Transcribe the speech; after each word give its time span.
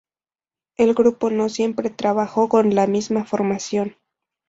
El 0.77 0.95
grupo 0.95 1.29
no 1.29 1.47
siempre 1.47 1.91
trabajó 1.91 2.49
con 2.49 2.73
la 2.73 2.87
misma 2.87 3.23
formación. 3.23 3.97